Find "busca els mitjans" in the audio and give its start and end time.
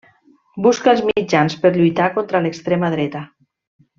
0.67-1.57